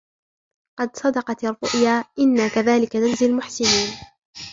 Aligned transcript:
قد 0.79 0.95
صدقت 0.95 1.43
الرؤيا 1.43 2.03
إنا 2.19 2.47
كذلك 2.47 2.95
نجزي 2.95 3.25
المحسنين 3.25 3.97